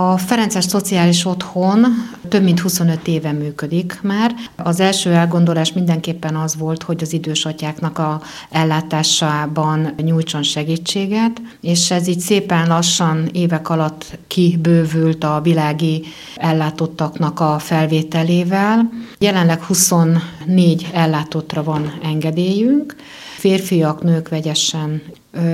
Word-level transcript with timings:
A 0.00 0.18
Ferences 0.18 0.64
Szociális 0.64 1.24
Otthon 1.24 1.86
több 2.28 2.42
mint 2.42 2.60
25 2.60 3.08
éve 3.08 3.32
működik 3.32 3.98
már. 4.02 4.34
Az 4.56 4.80
első 4.80 5.12
elgondolás 5.12 5.72
mindenképpen 5.72 6.36
az 6.36 6.56
volt, 6.56 6.82
hogy 6.82 7.02
az 7.02 7.12
idős 7.12 7.44
atyáknak 7.44 7.98
a 7.98 8.22
ellátásában 8.50 9.94
nyújtson 9.96 10.42
segítséget, 10.42 11.42
és 11.60 11.90
ez 11.90 12.06
így 12.06 12.20
szépen 12.20 12.66
lassan 12.68 13.28
évek 13.32 13.68
alatt 13.68 14.18
kibővült 14.26 15.24
a 15.24 15.40
világi 15.42 16.04
ellátottaknak 16.36 17.40
a 17.40 17.58
felvételével. 17.58 18.90
Jelenleg 19.18 19.62
24 19.62 20.88
ellátottra 20.92 21.62
van 21.62 21.92
engedélyünk, 22.02 22.96
férfiak, 23.36 24.02
nők 24.02 24.28
vegyesen. 24.28 25.02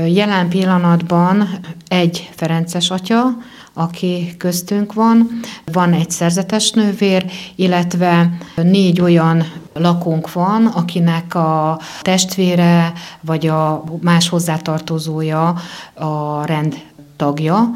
Jelen 0.07 0.49
pillanatban 0.49 1.49
egy 1.89 2.31
Ferences 2.35 2.91
atya, 2.91 3.37
aki 3.79 4.35
köztünk 4.39 4.93
van, 4.93 5.41
van 5.65 5.93
egy 5.93 6.11
szerzetes 6.11 6.71
nővér, 6.71 7.31
illetve 7.55 8.39
négy 8.55 9.01
olyan 9.01 9.53
lakónk 9.73 10.33
van, 10.33 10.67
akinek 10.67 11.35
a 11.35 11.81
testvére 12.03 12.93
vagy 13.21 13.47
a 13.47 13.85
más 14.01 14.29
hozzátartozója 14.29 15.55
a 15.95 16.45
rend 16.45 16.83
tagja, 17.17 17.71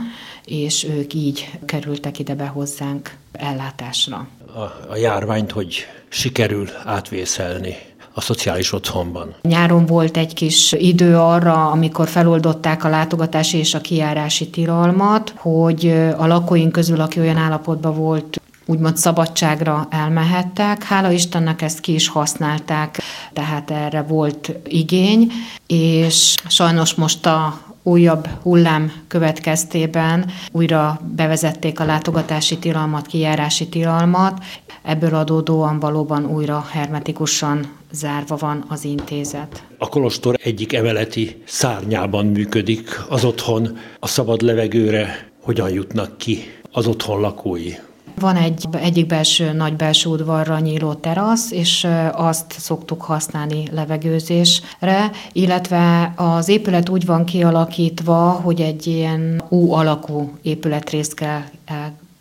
és 0.44 0.84
ők 0.84 1.14
így 1.14 1.58
kerültek 1.66 2.18
ide 2.18 2.34
be 2.34 2.46
hozzánk 2.46 3.16
ellátásra. 3.32 4.28
A, 4.54 4.90
a 4.90 4.96
járványt, 4.96 5.50
hogy 5.50 5.86
sikerül 6.08 6.68
átvészelni 6.84 7.76
a 8.14 8.20
szociális 8.20 8.72
otthonban. 8.72 9.34
Nyáron 9.42 9.86
volt 9.86 10.16
egy 10.16 10.34
kis 10.34 10.72
idő 10.72 11.16
arra, 11.16 11.70
amikor 11.70 12.08
feloldották 12.08 12.84
a 12.84 12.88
látogatási 12.88 13.58
és 13.58 13.74
a 13.74 13.80
kiárási 13.80 14.48
tilalmat, 14.48 15.34
hogy 15.36 15.86
a 16.16 16.26
lakóink 16.26 16.72
közül, 16.72 17.00
aki 17.00 17.20
olyan 17.20 17.36
állapotban 17.36 17.94
volt, 17.94 18.40
úgymond 18.66 18.96
szabadságra 18.96 19.86
elmehettek. 19.90 20.82
Hála 20.82 21.10
Istennek 21.10 21.62
ezt 21.62 21.80
ki 21.80 21.94
is 21.94 22.08
használták, 22.08 22.98
tehát 23.32 23.70
erre 23.70 24.02
volt 24.02 24.52
igény, 24.64 25.32
és 25.66 26.34
sajnos 26.48 26.94
most 26.94 27.26
a 27.26 27.60
újabb 27.82 28.28
hullám 28.42 28.92
következtében 29.08 30.30
újra 30.52 31.00
bevezették 31.16 31.80
a 31.80 31.84
látogatási 31.84 32.58
tilalmat, 32.58 33.06
kijárási 33.06 33.68
tilalmat. 33.68 34.44
Ebből 34.82 35.14
adódóan 35.14 35.78
valóban 35.78 36.26
újra 36.26 36.66
hermetikusan 36.70 37.78
zárva 37.90 38.36
van 38.36 38.64
az 38.68 38.84
intézet. 38.84 39.64
A 39.78 39.88
Kolostor 39.88 40.38
egyik 40.42 40.72
emeleti 40.72 41.42
szárnyában 41.44 42.26
működik 42.26 43.00
az 43.08 43.24
otthon. 43.24 43.78
A 43.98 44.06
szabad 44.06 44.40
levegőre 44.40 45.30
hogyan 45.42 45.70
jutnak 45.70 46.18
ki 46.18 46.38
az 46.72 46.86
otthon 46.86 47.20
lakói? 47.20 47.72
Van 48.20 48.36
egy 48.36 48.64
egyik 48.72 49.06
belső, 49.06 49.52
nagy 49.52 49.76
belső 49.76 50.08
udvarra 50.08 50.58
nyíló 50.58 50.94
terasz, 50.94 51.50
és 51.50 51.86
azt 52.12 52.52
szoktuk 52.52 53.02
használni 53.02 53.62
levegőzésre, 53.72 55.10
illetve 55.32 56.12
az 56.16 56.48
épület 56.48 56.88
úgy 56.88 57.06
van 57.06 57.24
kialakítva, 57.24 58.30
hogy 58.30 58.60
egy 58.60 58.86
ilyen 58.86 59.42
U 59.48 59.72
alakú 59.72 60.32
épületrészt 60.42 61.14
kell 61.14 61.42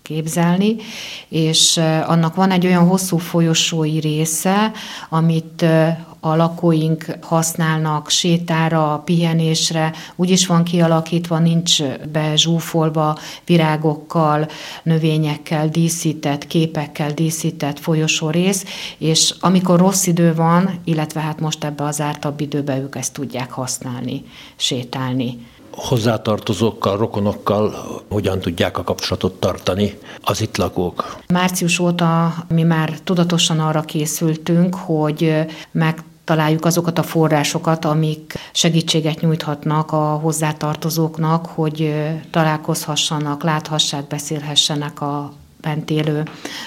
képzelni, 0.09 0.75
és 1.27 1.77
annak 2.05 2.35
van 2.35 2.51
egy 2.51 2.65
olyan 2.65 2.87
hosszú 2.87 3.17
folyosói 3.17 3.99
része, 3.99 4.71
amit 5.09 5.65
a 6.19 6.35
lakóink 6.35 7.05
használnak 7.21 8.09
sétára, 8.09 9.01
pihenésre, 9.05 9.93
úgy 10.15 10.29
is 10.29 10.47
van 10.47 10.63
kialakítva, 10.63 11.39
nincs 11.39 11.83
bezsúfolva 12.11 13.17
virágokkal, 13.45 14.47
növényekkel 14.83 15.69
díszített, 15.69 16.47
képekkel 16.47 17.11
díszített 17.11 17.79
folyosórész, 17.79 18.65
és 18.97 19.33
amikor 19.39 19.79
rossz 19.79 20.05
idő 20.05 20.33
van, 20.33 20.79
illetve 20.83 21.19
hát 21.19 21.39
most 21.39 21.63
ebbe 21.63 21.83
az 21.83 22.01
ártabb 22.01 22.41
időbe 22.41 22.77
ők 22.77 22.95
ezt 22.95 23.13
tudják 23.13 23.51
használni, 23.51 24.23
sétálni 24.55 25.37
hozzátartozókkal, 25.79 26.97
rokonokkal 26.97 27.73
hogyan 28.09 28.39
tudják 28.39 28.77
a 28.77 28.83
kapcsolatot 28.83 29.39
tartani 29.39 29.97
az 30.21 30.41
itt 30.41 30.57
lakók? 30.57 31.17
Március 31.27 31.79
óta 31.79 32.33
mi 32.47 32.63
már 32.63 32.99
tudatosan 33.03 33.59
arra 33.59 33.81
készültünk, 33.81 34.75
hogy 34.75 35.35
meg 35.71 36.03
találjuk 36.23 36.65
azokat 36.65 36.97
a 36.97 37.03
forrásokat, 37.03 37.85
amik 37.85 38.33
segítséget 38.51 39.21
nyújthatnak 39.21 39.91
a 39.91 40.19
hozzátartozóknak, 40.21 41.45
hogy 41.45 41.93
találkozhassanak, 42.31 43.43
láthassák, 43.43 44.07
beszélhessenek 44.07 45.01
a 45.01 45.31
bent 45.61 45.89
élő 45.89 46.23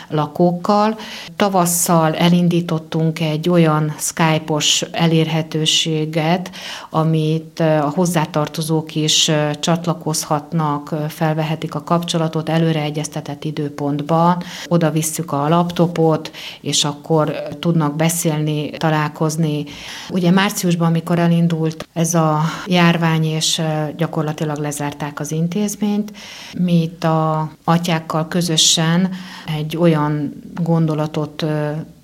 lakókkal. 0.08 0.98
Tavasszal 1.36 2.14
elindítottunk 2.14 3.20
egy 3.20 3.48
olyan 3.48 3.94
Skype-os 3.98 4.84
elérhetőséget, 4.92 6.50
amit 6.90 7.60
a 7.60 7.92
hozzátartozók 7.94 8.94
is 8.94 9.30
csatlakozhatnak, 9.60 10.94
felvehetik 11.08 11.74
a 11.74 11.84
kapcsolatot 11.84 12.48
előre 12.48 12.80
egyeztetett 12.80 13.44
időpontban, 13.44 14.42
oda 14.68 14.90
visszük 14.90 15.32
a 15.32 15.48
laptopot, 15.48 16.30
és 16.60 16.84
akkor 16.84 17.42
tudnak 17.58 17.96
beszélni, 17.96 18.70
találkozni. 18.70 19.64
Ugye 20.10 20.30
márciusban, 20.30 20.88
amikor 20.88 21.18
elindult 21.18 21.88
ez 21.92 22.14
a 22.14 22.40
járvány, 22.66 23.24
és 23.24 23.62
gyakorlatilag 23.96 24.58
lezárták 24.58 25.20
az 25.20 25.32
intézményt, 25.32 26.12
mi 26.58 26.82
itt 26.82 27.04
a 27.04 27.50
atyákkal 27.64 28.28
közösen 28.28 28.81
közösen 28.82 29.10
egy 29.58 29.76
olyan 29.76 30.32
gondolatot 30.62 31.44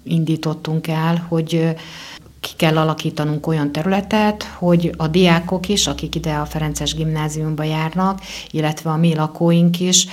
indítottunk 0.03 0.87
el, 0.87 1.25
hogy 1.29 1.77
ki 2.41 2.51
kell 2.57 2.77
alakítanunk 2.77 3.47
olyan 3.47 3.73
területet, 3.73 4.43
hogy 4.43 4.95
a 4.97 5.09
diákok 5.09 5.69
is, 5.69 5.87
akik 5.87 6.15
ide 6.15 6.35
a 6.35 6.47
Ferences 6.47 6.95
gimnáziumba 6.95 7.63
járnak, 7.63 8.21
illetve 8.51 8.91
a 8.91 8.97
mi 8.97 9.15
lakóink 9.15 9.81
is 9.81 10.07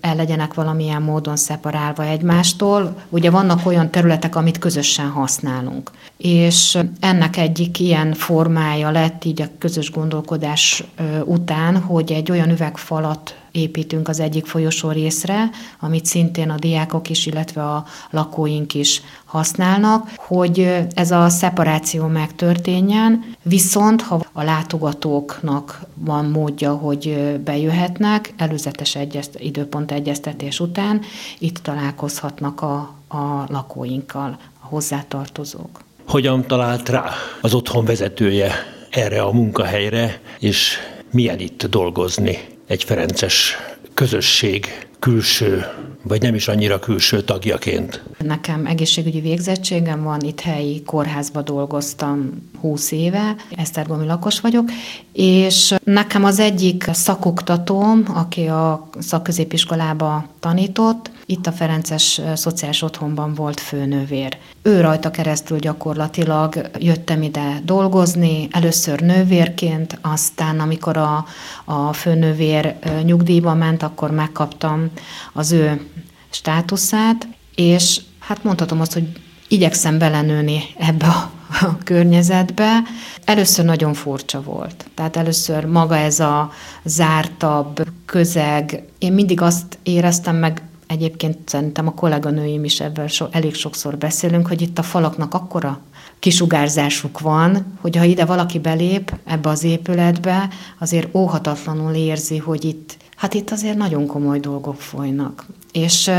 el 0.00 0.16
legyenek 0.16 0.54
valamilyen 0.54 1.02
módon 1.02 1.36
szeparálva 1.36 2.04
egymástól. 2.04 2.96
Ugye 3.08 3.30
vannak 3.30 3.66
olyan 3.66 3.90
területek, 3.90 4.36
amit 4.36 4.58
közösen 4.58 5.08
használunk. 5.08 5.90
És 6.16 6.78
ennek 7.00 7.36
egyik 7.36 7.80
ilyen 7.80 8.14
formája 8.14 8.90
lett 8.90 9.24
így 9.24 9.42
a 9.42 9.48
közös 9.58 9.90
gondolkodás 9.90 10.84
után, 11.24 11.80
hogy 11.80 12.12
egy 12.12 12.30
olyan 12.30 12.50
üvegfalat 12.50 13.36
építünk 13.58 14.08
az 14.08 14.20
egyik 14.20 14.46
folyosó 14.46 14.90
részre, 14.90 15.50
amit 15.80 16.06
szintén 16.06 16.50
a 16.50 16.58
diákok 16.58 17.10
is, 17.10 17.26
illetve 17.26 17.62
a 17.62 17.84
lakóink 18.10 18.74
is 18.74 19.02
használnak, 19.24 20.10
hogy 20.16 20.86
ez 20.94 21.10
a 21.10 21.28
szeparáció 21.28 22.06
megtörténjen, 22.06 23.24
viszont 23.42 24.02
ha 24.02 24.20
a 24.32 24.42
látogatóknak 24.42 25.80
van 25.94 26.24
módja, 26.24 26.74
hogy 26.74 27.38
bejöhetnek, 27.44 28.32
előzetes 28.36 28.94
egyezt, 28.94 29.38
időpont 29.38 29.92
egyeztetés 29.92 30.60
után 30.60 31.00
itt 31.38 31.58
találkozhatnak 31.58 32.62
a, 32.62 32.76
a 33.08 33.44
lakóinkkal, 33.48 34.38
a 34.60 34.66
hozzátartozók. 34.66 35.80
Hogyan 36.06 36.46
talált 36.46 36.88
rá 36.88 37.10
az 37.40 37.54
otthon 37.54 37.84
vezetője 37.84 38.52
erre 38.90 39.22
a 39.22 39.32
munkahelyre, 39.32 40.20
és 40.38 40.76
milyen 41.10 41.38
itt 41.38 41.66
dolgozni 41.66 42.38
egy 42.68 42.84
Ferences 42.84 43.56
közösség 43.94 44.87
külső, 44.98 45.66
vagy 46.02 46.22
nem 46.22 46.34
is 46.34 46.48
annyira 46.48 46.78
külső 46.78 47.22
tagjaként? 47.22 48.02
Nekem 48.18 48.66
egészségügyi 48.66 49.20
végzettségem 49.20 50.02
van, 50.02 50.20
itt 50.20 50.40
helyi 50.40 50.82
kórházba 50.82 51.42
dolgoztam 51.42 52.48
20 52.60 52.90
éve, 52.90 53.36
Esztergomi 53.56 54.06
lakos 54.06 54.40
vagyok, 54.40 54.70
és 55.12 55.74
nekem 55.84 56.24
az 56.24 56.38
egyik 56.38 56.84
szakoktatóm, 56.92 58.02
aki 58.14 58.46
a 58.46 58.88
szakközépiskolába 58.98 60.28
tanított, 60.40 61.10
itt 61.26 61.46
a 61.46 61.52
Ferences 61.52 62.20
Szociális 62.34 62.82
Otthonban 62.82 63.34
volt 63.34 63.60
főnővér. 63.60 64.36
Ő 64.62 64.80
rajta 64.80 65.10
keresztül 65.10 65.58
gyakorlatilag 65.58 66.70
jöttem 66.78 67.22
ide 67.22 67.60
dolgozni, 67.64 68.48
először 68.50 69.00
nővérként, 69.00 69.98
aztán 70.02 70.60
amikor 70.60 70.96
a, 70.96 71.26
a 71.64 71.92
főnővér 71.92 72.74
nyugdíjba 73.02 73.54
ment, 73.54 73.82
akkor 73.82 74.10
megkaptam 74.10 74.87
az 75.32 75.52
ő 75.52 75.86
státuszát, 76.30 77.28
és 77.54 78.00
hát 78.18 78.44
mondhatom 78.44 78.80
azt, 78.80 78.92
hogy 78.92 79.08
igyekszem 79.48 79.98
belenőni 79.98 80.62
ebbe 80.78 81.06
a 81.06 81.30
a 81.60 81.78
környezetbe. 81.84 82.82
Először 83.24 83.64
nagyon 83.64 83.94
furcsa 83.94 84.42
volt. 84.42 84.86
Tehát 84.94 85.16
először 85.16 85.64
maga 85.64 85.96
ez 85.96 86.20
a 86.20 86.50
zártabb 86.84 87.88
közeg. 88.04 88.82
Én 88.98 89.12
mindig 89.12 89.40
azt 89.40 89.78
éreztem 89.82 90.36
meg, 90.36 90.62
egyébként 90.86 91.48
szerintem 91.48 91.86
a 91.86 91.94
kolléganőim 91.94 92.64
is 92.64 92.80
ebből 92.80 93.06
so, 93.06 93.26
elég 93.30 93.54
sokszor 93.54 93.98
beszélünk, 93.98 94.46
hogy 94.46 94.62
itt 94.62 94.78
a 94.78 94.82
falaknak 94.82 95.34
akkora 95.34 95.80
kisugárzásuk 96.18 97.20
van, 97.20 97.78
hogy 97.80 97.96
ha 97.96 98.04
ide 98.04 98.24
valaki 98.24 98.58
belép 98.58 99.16
ebbe 99.24 99.48
az 99.48 99.64
épületbe, 99.64 100.48
azért 100.78 101.14
óhatatlanul 101.14 101.94
érzi, 101.94 102.38
hogy 102.38 102.64
itt 102.64 102.96
Hát 103.18 103.34
itt 103.34 103.50
azért 103.50 103.76
nagyon 103.76 104.06
komoly 104.06 104.40
dolgok 104.40 104.80
folynak. 104.80 105.46
És 105.72 106.10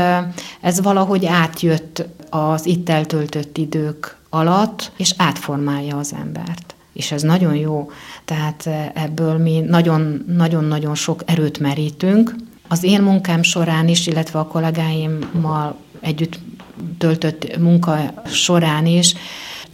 ez 0.60 0.80
valahogy 0.80 1.26
átjött 1.26 2.04
az 2.30 2.66
itt 2.66 2.88
eltöltött 2.88 3.58
idők 3.58 4.16
alatt, 4.28 4.92
és 4.96 5.14
átformálja 5.16 5.96
az 5.96 6.14
embert. 6.20 6.74
És 6.92 7.12
ez 7.12 7.22
nagyon 7.22 7.54
jó. 7.54 7.90
Tehát 8.24 8.68
ebből 8.94 9.38
mi 9.38 9.60
nagyon-nagyon 10.26 10.94
sok 10.94 11.22
erőt 11.26 11.58
merítünk. 11.58 12.34
Az 12.68 12.82
én 12.82 13.02
munkám 13.02 13.42
során 13.42 13.88
is, 13.88 14.06
illetve 14.06 14.38
a 14.38 14.46
kollégáimmal 14.46 15.76
együtt 16.00 16.38
töltött 16.98 17.58
munka 17.58 18.14
során 18.26 18.86
is 18.86 19.14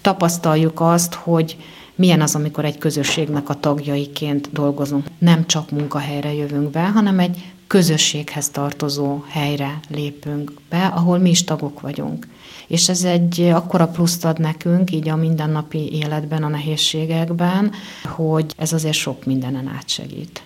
tapasztaljuk 0.07 0.81
azt, 0.81 1.15
hogy 1.15 1.57
milyen 1.95 2.21
az, 2.21 2.35
amikor 2.35 2.65
egy 2.65 2.79
közösségnek 2.79 3.49
a 3.49 3.55
tagjaiként 3.55 4.53
dolgozunk. 4.53 5.07
Nem 5.19 5.47
csak 5.47 5.71
munkahelyre 5.71 6.33
jövünk 6.35 6.71
be, 6.71 6.89
hanem 6.89 7.19
egy 7.19 7.53
közösséghez 7.67 8.49
tartozó 8.51 9.23
helyre 9.29 9.81
lépünk 9.89 10.53
be, 10.69 10.87
ahol 10.87 11.19
mi 11.19 11.31
is 11.31 11.45
tagok 11.45 11.81
vagyunk. 11.81 12.27
És 12.67 12.89
ez 12.89 13.05
egy 13.05 13.41
akkora 13.41 13.87
pluszt 13.87 14.25
ad 14.25 14.41
nekünk, 14.41 14.91
így 14.91 15.09
a 15.09 15.17
mindennapi 15.17 15.93
életben, 15.93 16.43
a 16.43 16.49
nehézségekben, 16.49 17.73
hogy 18.05 18.55
ez 18.57 18.73
azért 18.73 18.95
sok 18.95 19.25
mindenen 19.25 19.73
átsegít. 19.77 20.43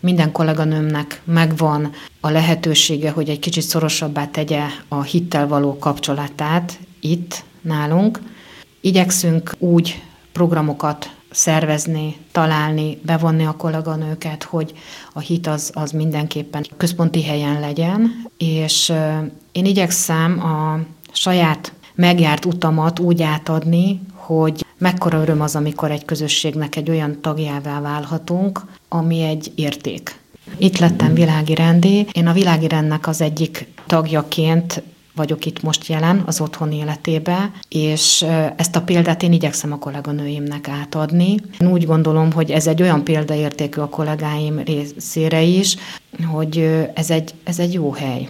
Minden 0.00 0.32
kolléganőmnek 0.32 1.20
megvan 1.24 1.90
a 2.20 2.30
lehetősége, 2.30 3.10
hogy 3.10 3.28
egy 3.28 3.38
kicsit 3.38 3.62
szorosabbá 3.62 4.26
tegye 4.26 4.62
a 4.88 5.02
hittel 5.02 5.48
való 5.48 5.78
kapcsolatát 5.78 6.78
itt 7.00 7.44
nálunk. 7.60 8.32
Igyekszünk 8.84 9.54
úgy 9.58 10.02
programokat 10.32 11.16
szervezni, 11.30 12.16
találni, 12.32 12.98
bevonni 13.02 13.44
a 13.44 13.56
kolléganőket, 13.56 14.42
hogy 14.42 14.72
a 15.12 15.18
hit 15.18 15.46
az, 15.46 15.70
az 15.74 15.90
mindenképpen 15.90 16.64
központi 16.76 17.22
helyen 17.22 17.60
legyen, 17.60 18.26
és 18.38 18.92
én 19.52 19.64
igyekszem 19.64 20.40
a 20.40 20.78
saját 21.12 21.72
megjárt 21.94 22.44
utamat 22.44 22.98
úgy 22.98 23.22
átadni, 23.22 24.00
hogy 24.14 24.64
mekkora 24.78 25.20
öröm 25.20 25.40
az, 25.40 25.56
amikor 25.56 25.90
egy 25.90 26.04
közösségnek 26.04 26.76
egy 26.76 26.90
olyan 26.90 27.20
tagjává 27.20 27.80
válhatunk, 27.80 28.60
ami 28.88 29.22
egy 29.22 29.52
érték. 29.54 30.18
Itt 30.58 30.78
lettem 30.78 31.14
világi 31.14 31.54
rendi. 31.54 32.06
Én 32.12 32.26
a 32.26 32.32
világi 32.32 32.68
rendnek 32.68 33.06
az 33.06 33.20
egyik 33.20 33.66
tagjaként 33.86 34.82
vagyok 35.14 35.44
itt 35.44 35.62
most 35.62 35.86
jelen 35.86 36.22
az 36.26 36.40
otthon 36.40 36.72
életébe, 36.72 37.50
és 37.68 38.24
ezt 38.56 38.76
a 38.76 38.82
példát 38.82 39.22
én 39.22 39.32
igyekszem 39.32 39.72
a 39.72 39.78
kolléganőimnek 39.78 40.68
átadni. 40.68 41.36
Én 41.60 41.72
úgy 41.72 41.86
gondolom, 41.86 42.32
hogy 42.32 42.50
ez 42.50 42.66
egy 42.66 42.82
olyan 42.82 43.04
példaértékű 43.04 43.80
a 43.80 43.88
kollégáim 43.88 44.58
részére 44.58 45.42
is, 45.42 45.76
hogy 46.26 46.58
ez 46.94 47.10
egy, 47.10 47.34
ez 47.44 47.58
egy 47.58 47.72
jó 47.72 47.92
hely. 47.92 48.28